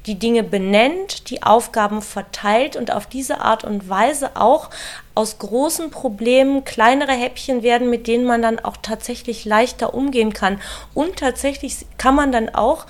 die 0.06 0.18
Dinge 0.18 0.42
benennt, 0.42 1.30
die 1.30 1.42
Aufgaben 1.42 2.02
verteilt 2.02 2.76
und 2.76 2.92
auf 2.92 3.06
diese 3.06 3.40
Art 3.40 3.64
und 3.64 3.88
Weise 3.88 4.36
auch 4.36 4.70
aus 5.16 5.38
großen 5.38 5.90
Problemen 5.90 6.64
kleinere 6.64 7.12
Häppchen 7.12 7.62
werden, 7.62 7.88
mit 7.90 8.06
denen 8.06 8.26
man 8.26 8.42
dann 8.42 8.58
auch 8.58 8.76
tatsächlich 8.76 9.46
leichter 9.46 9.94
umgehen 9.94 10.32
kann. 10.32 10.60
Und 10.94 11.16
tatsächlich 11.16 11.86
kann 11.96 12.14
man 12.14 12.32
dann 12.32 12.54
auch 12.54 12.86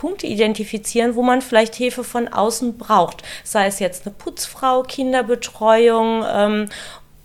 Punkte 0.00 0.26
identifizieren, 0.26 1.14
wo 1.14 1.22
man 1.22 1.42
vielleicht 1.42 1.74
Hilfe 1.74 2.04
von 2.04 2.26
außen 2.26 2.78
braucht. 2.78 3.22
Sei 3.44 3.66
es 3.66 3.80
jetzt 3.80 4.06
eine 4.06 4.14
Putzfrau, 4.14 4.82
Kinderbetreuung 4.82 6.24
ähm, 6.26 6.68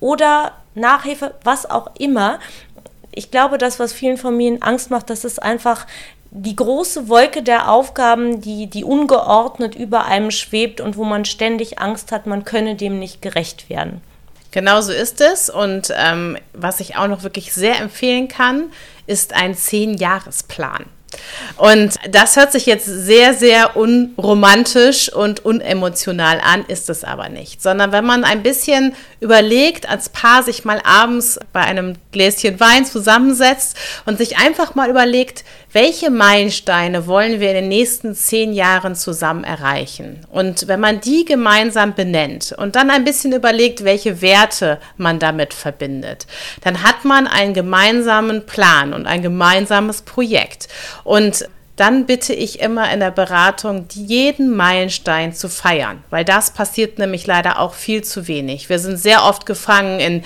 oder 0.01 0.51
Nachhilfe, 0.73 1.35
was 1.45 1.69
auch 1.69 1.95
immer. 1.97 2.37
Ich 3.11 3.31
glaube, 3.31 3.57
das, 3.57 3.79
was 3.79 3.93
vielen 3.93 4.17
Familien 4.17 4.61
Angst 4.61 4.91
macht, 4.91 5.09
das 5.09 5.23
ist 5.23 5.41
einfach 5.41 5.87
die 6.31 6.57
große 6.57 7.07
Wolke 7.07 7.43
der 7.43 7.71
Aufgaben, 7.71 8.41
die, 8.41 8.67
die 8.67 8.83
ungeordnet 8.83 9.75
über 9.75 10.03
einem 10.03 10.29
schwebt 10.29 10.81
und 10.81 10.97
wo 10.97 11.05
man 11.05 11.23
ständig 11.23 11.79
Angst 11.79 12.11
hat, 12.11 12.27
man 12.27 12.43
könne 12.43 12.75
dem 12.75 12.99
nicht 12.99 13.21
gerecht 13.21 13.69
werden. 13.69 14.01
Genau 14.51 14.81
so 14.81 14.91
ist 14.91 15.21
es. 15.21 15.49
Und 15.49 15.93
ähm, 15.95 16.37
was 16.51 16.81
ich 16.81 16.97
auch 16.97 17.07
noch 17.07 17.23
wirklich 17.23 17.53
sehr 17.53 17.79
empfehlen 17.79 18.27
kann, 18.27 18.65
ist 19.07 19.33
ein 19.33 19.55
Zehn-Jahres-Plan. 19.55 20.87
Und 21.57 21.95
das 22.09 22.35
hört 22.35 22.51
sich 22.51 22.65
jetzt 22.65 22.85
sehr, 22.85 23.33
sehr 23.33 23.75
unromantisch 23.75 25.11
und 25.11 25.45
unemotional 25.45 26.39
an, 26.43 26.65
ist 26.67 26.89
es 26.89 27.03
aber 27.03 27.29
nicht. 27.29 27.61
Sondern 27.61 27.91
wenn 27.91 28.05
man 28.05 28.23
ein 28.23 28.43
bisschen 28.43 28.93
überlegt, 29.19 29.89
als 29.89 30.09
Paar 30.09 30.43
sich 30.43 30.65
mal 30.65 30.81
abends 30.83 31.39
bei 31.53 31.61
einem 31.61 31.95
Gläschen 32.11 32.59
Wein 32.59 32.85
zusammensetzt 32.85 33.77
und 34.05 34.17
sich 34.17 34.37
einfach 34.37 34.75
mal 34.75 34.89
überlegt, 34.89 35.43
welche 35.75 36.09
Meilensteine 36.09 37.05
wollen 37.05 37.41
wir 37.41 37.49
in 37.49 37.55
den 37.55 37.67
nächsten 37.67 38.15
zehn 38.15 38.53
Jahren 38.53 38.95
zusammen 38.95 39.43
erreichen? 39.43 40.25
Und 40.31 40.69
wenn 40.69 40.79
man 40.79 41.01
die 41.01 41.25
gemeinsam 41.25 41.93
benennt 41.93 42.55
und 42.57 42.77
dann 42.77 42.89
ein 42.89 43.03
bisschen 43.03 43.33
überlegt, 43.33 43.83
welche 43.83 44.21
Werte 44.21 44.79
man 44.95 45.19
damit 45.19 45.53
verbindet, 45.53 46.27
dann 46.63 46.81
hat 46.81 47.03
man 47.03 47.27
einen 47.27 47.53
gemeinsamen 47.53 48.45
Plan 48.45 48.93
und 48.93 49.05
ein 49.05 49.21
gemeinsames 49.21 50.03
Projekt. 50.03 50.69
Und 51.05 51.47
dann 51.75 52.05
bitte 52.05 52.33
ich 52.33 52.61
immer 52.61 52.91
in 52.91 52.99
der 53.01 53.11
Beratung, 53.11 53.85
jeden 53.93 54.55
Meilenstein 54.55 55.33
zu 55.33 55.49
feiern, 55.49 56.03
weil 56.09 56.23
das 56.23 56.51
passiert 56.51 56.99
nämlich 56.99 57.27
leider 57.27 57.59
auch 57.59 57.73
viel 57.73 58.03
zu 58.03 58.27
wenig. 58.27 58.69
Wir 58.69 58.79
sind 58.79 58.97
sehr 58.97 59.23
oft 59.23 59.45
gefangen 59.45 59.99
in 59.99 60.23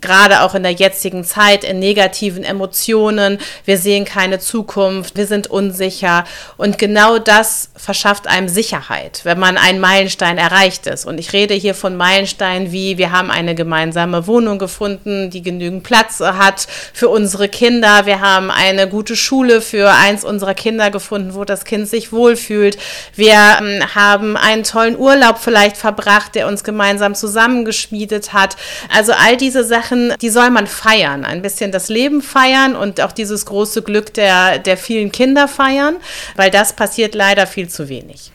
gerade 0.00 0.42
auch 0.42 0.54
in 0.54 0.62
der 0.62 0.72
jetzigen 0.72 1.24
Zeit 1.24 1.64
in 1.64 1.78
negativen 1.78 2.44
Emotionen. 2.44 3.38
Wir 3.64 3.78
sehen 3.78 4.04
keine 4.04 4.38
Zukunft, 4.38 5.16
wir 5.16 5.26
sind 5.26 5.48
unsicher. 5.48 6.24
Und 6.56 6.78
genau 6.78 7.18
das 7.18 7.70
verschafft 7.76 8.26
einem 8.26 8.48
Sicherheit, 8.48 9.20
wenn 9.24 9.38
man 9.38 9.56
einen 9.56 9.80
Meilenstein 9.80 10.38
erreicht 10.38 10.86
ist. 10.86 11.04
Und 11.04 11.18
ich 11.18 11.32
rede 11.32 11.54
hier 11.54 11.74
von 11.74 11.96
Meilensteinen 11.96 12.72
wie, 12.72 12.98
wir 12.98 13.12
haben 13.12 13.30
eine 13.30 13.54
gemeinsame 13.54 14.26
Wohnung 14.26 14.58
gefunden, 14.58 15.30
die 15.30 15.42
genügend 15.42 15.82
Platz 15.82 16.20
hat 16.20 16.66
für 16.92 17.08
unsere 17.08 17.48
Kinder. 17.48 18.06
Wir 18.06 18.20
haben 18.20 18.50
eine 18.50 18.88
gute 18.88 19.16
Schule 19.16 19.60
für 19.60 19.90
eins 19.90 20.24
unserer 20.24 20.54
Kinder 20.54 20.90
gefunden, 20.90 21.34
wo 21.34 21.44
das 21.44 21.64
Kind 21.64 21.88
sich 21.88 22.12
wohlfühlt. 22.12 22.78
Wir 23.14 23.58
ähm, 23.60 23.82
haben 23.94 24.36
einen 24.36 24.64
tollen 24.64 24.98
Urlaub 24.98 25.38
vielleicht 25.38 25.76
verbracht, 25.76 26.34
der 26.34 26.46
uns 26.46 26.64
gemeinsam 26.64 27.14
zusammengeschmiedet 27.14 28.32
hat. 28.32 28.56
Also 28.94 29.12
all 29.12 29.36
diese 29.36 29.64
Sachen 29.64 29.87
Sachen, 29.88 30.14
die 30.20 30.30
soll 30.30 30.50
man 30.50 30.66
feiern. 30.66 31.24
Ein 31.24 31.42
bisschen 31.42 31.72
das 31.72 31.88
Leben 31.88 32.22
feiern 32.22 32.76
und 32.76 33.00
auch 33.00 33.12
dieses 33.12 33.46
große 33.46 33.82
Glück 33.82 34.12
der, 34.14 34.58
der 34.58 34.76
vielen 34.76 35.12
Kinder 35.12 35.48
feiern, 35.48 35.96
weil 36.36 36.50
das 36.50 36.74
passiert 36.74 37.14
leider 37.14 37.46
viel 37.46 37.68
zu 37.68 37.88
wenig. 37.88 38.32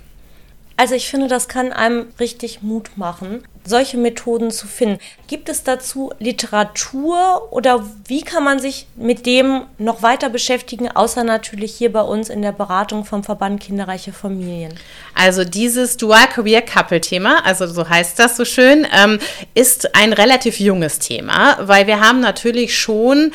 Also 0.84 0.96
ich 0.96 1.08
finde, 1.08 1.30
das 1.30 1.48
kann 1.48 1.72
einem 1.72 2.08
richtig 2.20 2.62
Mut 2.62 2.98
machen, 2.98 3.46
solche 3.64 3.96
Methoden 3.96 4.52
zu 4.52 4.68
finden. 4.68 5.00
Gibt 5.30 5.48
es 5.48 5.64
dazu 5.64 6.12
Literatur 6.20 7.54
oder 7.54 7.86
wie 8.06 8.22
kann 8.22 8.44
man 8.44 8.60
sich 8.60 8.88
mit 8.98 9.26
dem 9.26 9.62
noch 9.78 10.02
weiter 10.02 10.28
beschäftigen, 10.28 10.90
außer 10.90 11.24
natürlich 11.24 11.74
hier 11.74 11.94
bei 11.94 12.02
uns 12.02 12.28
in 12.30 12.42
der 12.42 12.52
Beratung 12.52 13.06
vom 13.06 13.24
Verband 13.24 13.62
Kinderreiche 13.62 14.12
Familien? 14.12 14.74
Also 15.16 15.46
dieses 15.46 15.96
Dual 15.96 16.28
Career 16.28 16.62
Couple 16.62 17.00
Thema, 17.00 17.46
also 17.46 17.66
so 17.66 17.88
heißt 17.88 18.20
das 18.20 18.36
so 18.36 18.44
schön, 18.44 18.86
ähm, 18.94 19.20
ist 19.54 19.96
ein 19.96 20.12
relativ 20.12 20.60
junges 20.60 21.00
Thema, 21.00 21.60
weil 21.62 21.88
wir 21.88 22.02
haben 22.02 22.20
natürlich 22.20 22.78
schon 22.78 23.32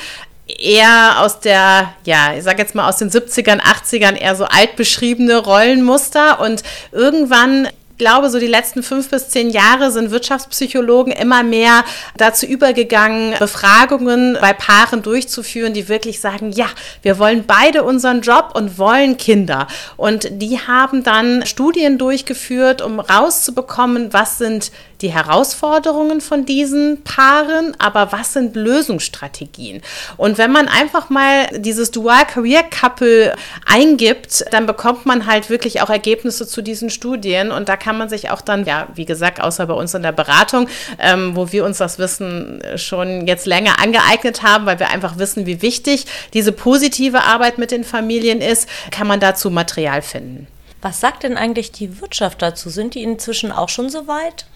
eher 0.49 1.21
aus 1.21 1.40
der, 1.40 1.95
ja, 2.05 2.35
ich 2.37 2.43
sag 2.43 2.59
jetzt 2.59 2.75
mal 2.75 2.88
aus 2.88 2.97
den 2.97 3.11
70ern, 3.11 3.61
80ern 3.61 4.17
eher 4.17 4.35
so 4.35 4.45
altbeschriebene 4.45 5.37
Rollenmuster 5.37 6.40
und 6.40 6.62
irgendwann 6.93 7.69
glaube, 7.99 8.31
so 8.31 8.38
die 8.38 8.47
letzten 8.47 8.83
fünf 8.83 9.11
bis 9.11 9.28
zehn 9.28 9.50
Jahre 9.50 9.90
sind 9.90 10.11
Wirtschaftspsychologen 10.11 11.12
immer 11.12 11.43
mehr 11.43 11.85
dazu 12.17 12.47
übergegangen, 12.47 13.35
Befragungen 13.38 14.38
bei 14.40 14.52
Paaren 14.52 15.02
durchzuführen, 15.02 15.75
die 15.75 15.88
wirklich 15.88 16.21
sagen, 16.21 16.52
ja, 16.52 16.67
wir 17.02 17.19
wollen 17.19 17.45
beide 17.47 17.83
unseren 17.83 18.23
Job 18.23 18.52
und 18.55 18.78
wollen 18.78 19.17
Kinder. 19.17 19.67
Und 19.97 20.28
die 20.31 20.59
haben 20.61 21.02
dann 21.02 21.45
Studien 21.45 21.99
durchgeführt, 21.99 22.81
um 22.81 23.00
rauszubekommen, 23.00 24.12
was 24.12 24.38
sind 24.38 24.71
die 25.00 25.12
Herausforderungen 25.12 26.21
von 26.21 26.45
diesen 26.45 27.02
Paaren, 27.05 27.75
aber 27.78 28.12
was 28.12 28.33
sind 28.33 28.57
Lösungsstrategien? 28.57 29.83
Und 30.17 30.38
wenn 30.38 30.50
man 30.50 30.69
einfach 30.69 31.11
mal 31.11 31.47
dieses 31.52 31.90
Dual 31.90 32.26
Career 32.26 32.62
Couple 32.64 33.35
eingibt, 33.67 34.45
dann 34.50 34.67
bekommt 34.67 35.07
man 35.07 35.26
halt 35.26 35.50
wirklich 35.50 35.81
auch 35.83 35.90
Ergebnisse 35.90 36.47
zu 36.47 36.62
diesen 36.62 36.90
Studien 36.90 37.50
und 37.50 37.69
da 37.69 37.76
kann 37.76 37.97
man 37.97 38.09
sich 38.09 38.31
auch 38.31 38.40
dann, 38.40 38.64
ja, 38.64 38.88
wie 38.95 39.05
gesagt, 39.05 39.40
außer 39.40 39.67
bei 39.67 39.75
uns 39.75 39.95
in 39.95 40.02
der 40.02 40.12
Beratung, 40.12 40.69
ähm, 40.99 41.37
wo 41.37 41.52
wir 41.52 41.64
uns 41.64 41.78
das 41.78 41.99
Wissen 41.99 42.62
schon 42.76 43.26
jetzt 43.26 43.47
länger 43.47 43.81
angeeignet 43.81 44.43
haben, 44.43 44.67
weil 44.67 44.78
wir 44.78 44.88
einfach 44.90 45.19
wissen, 45.19 45.47
wie 45.47 45.62
wichtig 45.62 46.07
diese 46.35 46.52
positive 46.52 47.23
Arbeit 47.23 47.59
mit 47.59 47.71
den 47.71 47.85
Familien 47.85 48.40
ist, 48.40 48.69
kann 48.90 49.07
man 49.07 49.21
dazu 49.21 49.50
Material 49.50 50.02
finden. 50.02 50.47
Was 50.81 51.00
sagt 51.00 51.25
denn 51.25 51.37
eigentlich 51.37 51.73
die 51.73 52.00
Wirtschaft 52.00 52.40
dazu? 52.40 52.71
Sind 52.71 52.95
die 52.95 53.02
inzwischen 53.02 53.50
auch 53.50 53.69
schon 53.69 53.90
so 53.90 54.07
weit? 54.07 54.47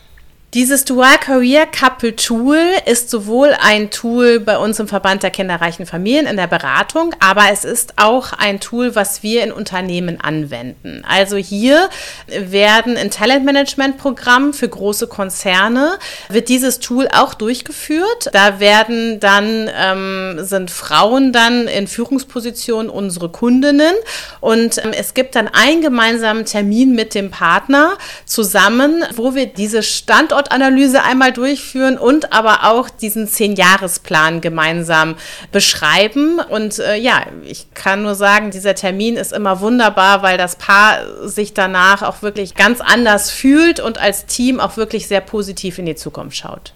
Dieses 0.54 0.85
Dual 0.85 1.16
Career 1.16 1.64
Couple 1.64 2.14
Tool 2.14 2.59
ist 2.85 3.09
sowohl 3.09 3.56
ein 3.59 3.88
Tool 3.88 4.38
bei 4.38 4.59
uns 4.59 4.78
im 4.78 4.87
Verband 4.87 5.23
der 5.23 5.30
kinderreichen 5.30 5.87
Familien 5.87 6.26
in 6.26 6.37
der 6.37 6.47
Beratung, 6.47 7.14
aber 7.21 7.44
es 7.50 7.64
ist 7.64 7.94
auch 7.97 8.35
ein 8.35 8.61
Tool, 8.61 8.94
was 8.94 9.23
wir 9.23 9.44
in 9.44 9.50
Unternehmen 9.50 10.21
anwenden. 10.21 11.06
Also 11.09 11.38
hier 11.38 11.88
werden 12.26 12.97
in 12.99 13.11
Talentmanagement-Programmen 13.11 14.52
für 14.52 14.68
große 14.68 15.06
Konzerne 15.06 15.99
wird 16.28 16.50
dieses 16.50 16.80
Tool 16.80 17.09
auch 17.11 17.32
durchgeführt. 17.32 18.28
Da 18.35 18.61
werden 18.61 19.21
dann 19.21 19.71
ähm, 19.75 20.37
sind 20.44 20.71
Frauen 20.71 21.32
dann 21.32 21.66
in 21.66 21.87
Führungspositionen 21.87 22.90
unsere 22.90 23.30
Kundinnen 23.30 23.94
und 24.40 24.85
ähm, 24.85 24.92
es 24.92 25.14
gibt 25.14 25.35
dann 25.35 25.49
einen 25.49 25.80
gemeinsamen 25.80 26.44
Termin 26.44 26.94
mit 26.94 27.14
dem 27.14 27.30
Partner 27.30 27.97
zusammen, 28.26 29.02
wo 29.16 29.35
wir 29.35 29.47
diese 29.47 29.82
Standort 29.82 30.41
SWOT-Analyse 30.42 31.02
einmal 31.02 31.32
durchführen 31.32 31.99
und 31.99 32.32
aber 32.32 32.64
auch 32.64 32.90
diesen 32.90 33.26
Zehn-Jahres-Plan 33.28 34.40
gemeinsam 34.40 35.16
beschreiben. 35.50 36.38
Und 36.38 36.78
äh, 36.78 36.96
ja, 36.96 37.22
ich 37.44 37.72
kann 37.75 38.02
nur 38.02 38.14
sagen, 38.14 38.50
dieser 38.50 38.75
Termin 38.75 39.16
ist 39.16 39.32
immer 39.32 39.61
wunderbar, 39.61 40.22
weil 40.22 40.38
das 40.38 40.56
Paar 40.56 40.99
sich 41.25 41.54
danach 41.54 42.02
auch 42.02 42.22
wirklich 42.22 42.54
ganz 42.54 42.80
anders 42.80 43.30
fühlt 43.30 43.80
und 43.80 43.99
als 43.99 44.26
Team 44.26 44.61
auch 44.61 44.76
wirklich 44.76 45.08
sehr 45.08 45.20
positiv 45.20 45.78
in 45.78 45.87
die 45.87 45.94
Zukunft 45.94 46.37
schaut. 46.37 46.72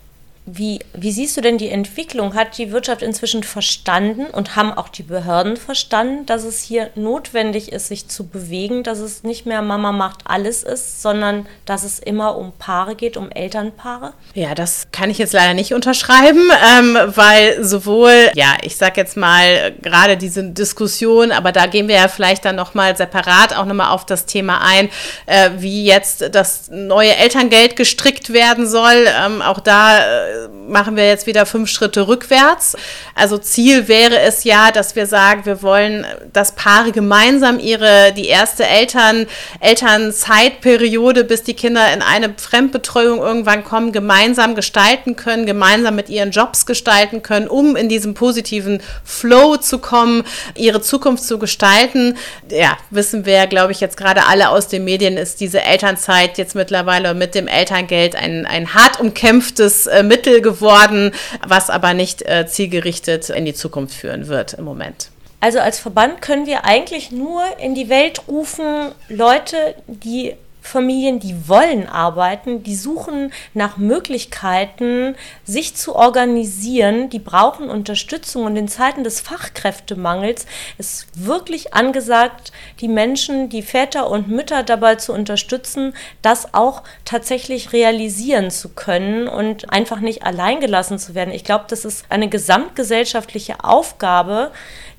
Wie, 0.49 0.79
wie 0.95 1.11
siehst 1.11 1.37
du 1.37 1.41
denn 1.41 1.59
die 1.59 1.71
Entwicklung? 1.71 2.35
Hat 2.35 2.57
die 2.57 2.71
Wirtschaft 2.71 3.03
inzwischen 3.03 3.43
verstanden 3.43 4.27
und 4.27 4.55
haben 4.55 4.73
auch 4.73 4.89
die 4.89 5.03
Behörden 5.03 5.57
verstanden, 5.57 6.25
dass 6.25 6.45
es 6.45 6.63
hier 6.63 6.91
notwendig 6.95 7.73
ist, 7.73 7.89
sich 7.89 8.07
zu 8.07 8.29
bewegen, 8.29 8.85
dass 8.85 9.01
es 9.01 9.25
nicht 9.25 9.45
mehr 9.47 9.61
Mama 9.61 9.91
macht 9.91 10.21
alles 10.25 10.63
ist, 10.63 11.03
sondern 11.03 11.47
dass 11.65 11.83
es 11.83 11.99
immer 11.99 12.37
um 12.37 12.53
Paare 12.53 12.95
geht, 12.95 13.17
um 13.17 13.29
Elternpaare? 13.33 14.13
Ja, 14.35 14.55
das 14.55 14.87
kann 14.93 15.11
ich 15.11 15.19
jetzt 15.19 15.33
leider 15.33 15.53
nicht 15.53 15.75
unterschreiben, 15.75 16.49
ähm, 16.79 16.97
weil 17.07 17.65
sowohl, 17.65 18.31
ja, 18.35 18.57
ich 18.63 18.77
sag 18.77 18.97
jetzt 18.97 19.17
mal 19.17 19.75
gerade 19.83 20.17
diese 20.17 20.45
Diskussion, 20.45 21.33
aber 21.33 21.51
da 21.51 21.67
gehen 21.67 21.89
wir 21.89 21.97
ja 21.97 22.07
vielleicht 22.07 22.45
dann 22.45 22.55
nochmal 22.55 22.97
separat 22.97 23.57
auch 23.57 23.65
nochmal 23.65 23.91
auf 23.91 24.07
das 24.07 24.27
Thema 24.27 24.61
ein, 24.63 24.91
äh, 25.27 25.51
wie 25.59 25.85
jetzt 25.85 26.33
das 26.33 26.69
neue 26.71 27.17
Elterngeld 27.17 27.75
gestrickt 27.75 28.33
werden 28.33 28.69
soll. 28.69 29.09
Ähm, 29.25 29.43
auch 29.43 29.59
da 29.59 29.99
äh, 29.99 30.36
machen 30.69 30.97
wir 30.97 31.07
jetzt 31.07 31.27
wieder 31.27 31.47
fünf 31.47 31.71
Schritte 31.71 32.09
rückwärts. 32.09 32.77
Also 33.15 33.39
Ziel 33.39 33.89
wäre 33.89 34.21
es 34.21 34.45
ja, 34.45 34.71
dass 34.71 34.97
wir 34.97 35.07
sagen, 35.07 35.45
wir 35.45 35.63
wollen, 35.63 36.07
dass 36.33 36.53
Paare 36.53 36.93
gemeinsam 36.93 37.59
ihre, 37.59 38.13
die 38.13 38.27
erste 38.27 38.67
Eltern, 38.67 39.27
Elternzeitperiode, 39.61 41.25
bis 41.25 41.43
die 41.43 41.55
Kinder 41.55 41.93
in 41.93 42.03
eine 42.03 42.35
Fremdbetreuung 42.37 43.19
irgendwann 43.19 43.65
kommen, 43.65 43.93
gemeinsam 43.93 44.55
gestalten 44.55 45.17
können, 45.17 45.47
gemeinsam 45.47 45.97
mit 45.97 46.09
ihren 46.09 46.31
Jobs 46.31 46.67
gestalten 46.67 47.23
können, 47.23 47.49
um 47.49 47.77
in 47.77 47.89
diesem 47.89 48.15
positiven 48.15 48.83
Flow 49.05 49.57
zu 49.57 49.79
kommen, 49.79 50.25
ihre 50.55 50.81
Zukunft 50.81 51.25
zu 51.25 51.39
gestalten. 51.39 52.17
Ja, 52.51 52.77
wissen 52.91 53.27
wir, 53.27 53.47
glaube 53.47 53.73
ich, 53.73 53.81
jetzt 53.81 53.97
gerade 53.97 54.27
alle 54.27 54.51
aus 54.51 54.69
den 54.69 54.85
Medien, 54.85 55.17
ist 55.17 55.41
diese 55.41 55.63
Elternzeit 55.63 56.39
jetzt 56.39 56.55
mittlerweile 56.55 57.15
mit 57.15 57.35
dem 57.35 57.49
Elterngeld 57.49 58.17
ein, 58.17 58.47
ein 58.47 58.75
hart 58.75 59.01
umkämpftes 59.01 59.87
äh, 59.87 60.03
Mittel 60.03 60.26
Mittel 60.27 60.41
geworden, 60.41 61.13
was 61.47 61.71
aber 61.71 61.95
nicht 61.95 62.23
äh, 62.23 62.47
zielgerichtet 62.47 63.31
in 63.31 63.45
die 63.45 63.55
Zukunft 63.55 63.95
führen 63.95 64.27
wird 64.27 64.55
im 64.55 64.65
Moment. 64.65 65.11
Also 65.41 65.61
als 65.61 65.79
Verband 65.79 66.23
können 66.23 66.47
wir 66.47 66.65
eigentlich 66.65 67.13
nur 67.13 67.43
in 67.61 67.75
die 67.75 67.89
Welt 67.89 68.23
rufen, 68.27 68.93
Leute, 69.09 69.75
die 69.87 70.35
Familien, 70.67 71.21
die 71.21 71.49
wollen 71.49 71.89
arbeiten, 71.89 72.63
die 72.63 72.77
suchen 72.77 73.33
nach 73.55 73.77
Möglichkeiten, 73.77 75.15
sich 75.45 75.75
zu 75.75 75.95
organisieren, 75.95 77.09
die 77.09 77.19
brauchen 77.19 77.71
Unterstützung 77.71 78.45
und 78.45 78.57
in 78.57 78.69
Zeiten 78.69 79.05
des 79.05 79.21
Fachkräftemangels 79.21 80.47
ist 80.79 81.07
wirklich 81.15 81.75
angesagt, 81.75 82.53
die 82.81 82.89
Menschen, 82.89 83.49
die 83.49 83.63
Väter 83.63 84.11
und 84.11 84.29
Mütter 84.29 84.63
dabei 84.63 84.97
zu 84.97 85.13
unterstützen, 85.13 85.95
das 86.23 86.53
auch 86.53 86.83
tatsächlich 87.05 87.73
realisieren 87.73 88.51
zu 88.51 88.71
können 88.71 89.29
und 89.29 89.73
einfach 89.73 90.01
nicht 90.01 90.25
alleingelassen 90.25 90.99
zu 90.99 91.15
werden. 91.15 91.33
Ich 91.33 91.45
glaube, 91.45 91.67
das 91.69 91.85
ist 91.85 92.05
eine 92.09 92.29
gesamtgesellschaftliche 92.29 93.65
Aufgabe, 93.65 94.51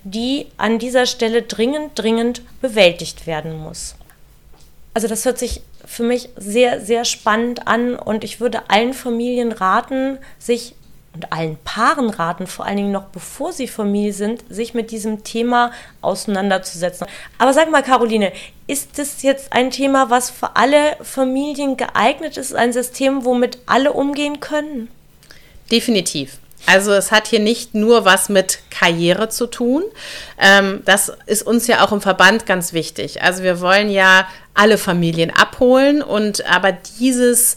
die 0.03 0.47
an 0.57 0.79
dieser 0.79 1.05
Stelle 1.05 1.41
dringend, 1.41 1.91
dringend 1.95 2.41
bewältigt 2.61 3.27
werden 3.27 3.57
muss. 3.57 3.95
Also 4.97 5.07
das 5.07 5.25
hört 5.25 5.37
sich 5.37 5.61
für 5.85 6.01
mich 6.01 6.29
sehr, 6.37 6.81
sehr 6.81 7.05
spannend 7.05 7.67
an 7.67 7.95
und 7.95 8.23
ich 8.23 8.39
würde 8.39 8.67
allen 8.67 8.95
Familien 8.95 9.51
raten, 9.51 10.17
sich 10.39 10.73
und 11.13 11.31
allen 11.31 11.55
Paaren 11.63 12.09
raten, 12.09 12.47
vor 12.47 12.65
allen 12.65 12.77
Dingen 12.77 12.91
noch 12.91 13.03
bevor 13.09 13.53
sie 13.53 13.67
Familie 13.67 14.11
sind, 14.11 14.43
sich 14.49 14.73
mit 14.73 14.89
diesem 14.89 15.23
Thema 15.23 15.71
auseinanderzusetzen. 16.01 17.05
Aber 17.37 17.53
sag 17.53 17.69
mal, 17.69 17.83
Caroline, 17.83 18.31
ist 18.65 18.97
das 18.97 19.21
jetzt 19.21 19.53
ein 19.53 19.69
Thema, 19.69 20.09
was 20.09 20.31
für 20.31 20.55
alle 20.55 20.97
Familien 21.03 21.77
geeignet 21.77 22.37
ist, 22.37 22.55
ein 22.55 22.73
System, 22.73 23.23
womit 23.23 23.59
alle 23.67 23.93
umgehen 23.93 24.39
können? 24.39 24.89
Definitiv. 25.71 26.39
Also 26.67 26.91
es 26.91 27.11
hat 27.11 27.27
hier 27.27 27.39
nicht 27.39 27.73
nur 27.73 28.03
was 28.03 28.27
mit 28.27 28.59
Karriere 28.69 29.29
zu 29.29 29.47
tun. 29.47 29.83
Ähm, 30.37 30.81
das 30.83 31.11
ist 31.25 31.43
uns 31.43 31.65
ja 31.65 31.83
auch 31.83 31.93
im 31.93 32.01
Verband 32.01 32.45
ganz 32.45 32.73
wichtig. 32.73 33.23
Also 33.23 33.41
wir 33.41 33.61
wollen 33.61 33.89
ja 33.89 34.27
alle 34.53 34.77
Familien 34.77 35.31
abholen 35.31 36.01
und 36.01 36.45
aber 36.45 36.73
dieses 36.99 37.55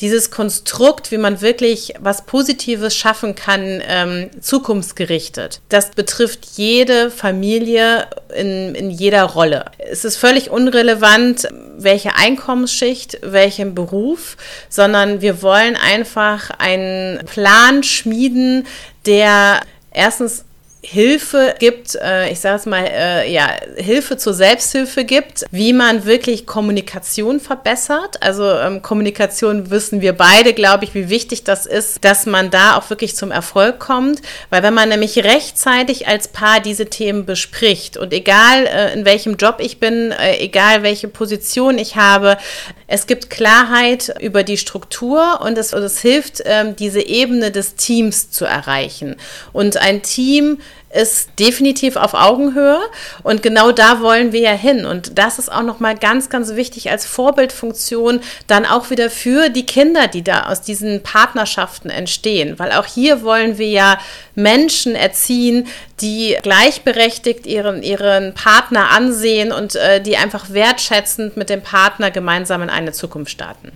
dieses 0.00 0.30
Konstrukt, 0.30 1.10
wie 1.10 1.18
man 1.18 1.40
wirklich 1.40 1.94
was 2.00 2.24
Positives 2.24 2.96
schaffen 2.96 3.34
kann, 3.34 3.82
ähm, 3.86 4.30
zukunftsgerichtet. 4.40 5.60
Das 5.68 5.90
betrifft 5.90 6.46
jede 6.56 7.10
Familie 7.10 8.06
in, 8.34 8.74
in 8.74 8.90
jeder 8.90 9.24
Rolle. 9.24 9.66
Es 9.78 10.04
ist 10.04 10.16
völlig 10.16 10.50
unrelevant, 10.50 11.48
welche 11.76 12.14
Einkommensschicht, 12.14 13.18
welchen 13.22 13.74
Beruf, 13.74 14.36
sondern 14.68 15.20
wir 15.20 15.42
wollen 15.42 15.76
einfach 15.76 16.50
einen 16.58 17.24
Plan 17.26 17.82
schmieden, 17.82 18.66
der 19.06 19.60
erstens 19.92 20.44
Hilfe 20.82 21.54
gibt, 21.58 21.94
äh, 21.96 22.30
ich 22.30 22.40
sage 22.40 22.56
es 22.56 22.64
mal, 22.64 22.86
äh, 22.86 23.30
ja, 23.30 23.50
Hilfe 23.76 24.16
zur 24.16 24.32
Selbsthilfe 24.32 25.04
gibt, 25.04 25.44
wie 25.50 25.74
man 25.74 26.06
wirklich 26.06 26.46
Kommunikation 26.46 27.38
verbessert. 27.38 28.22
Also 28.22 28.50
ähm, 28.50 28.80
Kommunikation 28.80 29.70
wissen 29.70 30.00
wir 30.00 30.14
beide, 30.14 30.54
glaube 30.54 30.84
ich, 30.84 30.94
wie 30.94 31.10
wichtig 31.10 31.44
das 31.44 31.66
ist, 31.66 32.02
dass 32.04 32.24
man 32.24 32.50
da 32.50 32.78
auch 32.78 32.88
wirklich 32.88 33.14
zum 33.14 33.30
Erfolg 33.30 33.78
kommt. 33.78 34.22
Weil 34.48 34.62
wenn 34.62 34.72
man 34.72 34.88
nämlich 34.88 35.18
rechtzeitig 35.18 36.08
als 36.08 36.28
Paar 36.28 36.60
diese 36.60 36.86
Themen 36.86 37.26
bespricht 37.26 37.98
und 37.98 38.14
egal 38.14 38.66
äh, 38.66 38.94
in 38.94 39.04
welchem 39.04 39.36
Job 39.36 39.56
ich 39.58 39.80
bin, 39.80 40.14
egal 40.38 40.82
welche 40.82 41.08
Position 41.08 41.76
ich 41.76 41.96
habe, 41.96 42.38
es 42.86 43.06
gibt 43.06 43.30
Klarheit 43.30 44.14
über 44.20 44.42
die 44.42 44.56
Struktur 44.56 45.40
und 45.42 45.56
es, 45.58 45.74
und 45.74 45.82
es 45.82 46.00
hilft, 46.00 46.42
ähm, 46.44 46.74
diese 46.74 47.00
Ebene 47.00 47.52
des 47.52 47.76
Teams 47.76 48.30
zu 48.30 48.46
erreichen. 48.46 49.16
Und 49.52 49.76
ein 49.76 50.02
Team 50.02 50.58
ist 50.92 51.30
definitiv 51.38 51.94
auf 51.94 52.14
Augenhöhe 52.14 52.80
und 53.22 53.44
genau 53.44 53.70
da 53.70 54.00
wollen 54.00 54.32
wir 54.32 54.40
ja 54.40 54.52
hin 54.52 54.84
und 54.84 55.18
das 55.18 55.38
ist 55.38 55.50
auch 55.50 55.62
noch 55.62 55.78
mal 55.78 55.96
ganz 55.96 56.28
ganz 56.30 56.56
wichtig 56.56 56.90
als 56.90 57.06
Vorbildfunktion 57.06 58.20
dann 58.48 58.66
auch 58.66 58.90
wieder 58.90 59.08
für 59.08 59.50
die 59.50 59.64
Kinder, 59.64 60.08
die 60.08 60.22
da 60.22 60.46
aus 60.46 60.62
diesen 60.62 61.02
Partnerschaften 61.04 61.90
entstehen, 61.90 62.58
weil 62.58 62.72
auch 62.72 62.86
hier 62.86 63.22
wollen 63.22 63.56
wir 63.56 63.68
ja 63.68 63.98
Menschen 64.34 64.96
erziehen, 64.96 65.68
die 66.00 66.36
gleichberechtigt 66.42 67.46
ihren 67.46 67.84
ihren 67.84 68.34
Partner 68.34 68.90
ansehen 68.90 69.52
und 69.52 69.76
äh, 69.76 70.00
die 70.00 70.16
einfach 70.16 70.50
wertschätzend 70.50 71.36
mit 71.36 71.50
dem 71.50 71.62
Partner 71.62 72.10
gemeinsam 72.10 72.62
in 72.62 72.70
eine 72.70 72.90
Zukunft 72.90 73.30
starten. 73.30 73.70